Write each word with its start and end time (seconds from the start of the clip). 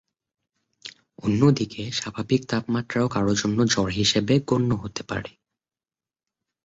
অন্য 1.23 1.41
দিকে 1.51 1.81
স্বাভাবিক 1.91 2.41
তাপমাত্রা 2.49 2.99
ও 3.03 3.07
কারও 3.07 3.33
জন্য 3.35 3.59
জ্বর 3.65 3.89
হিসেবে 3.91 4.33
গণ্য 4.49 4.71
হতে 4.75 5.01
পারে। 5.03 5.31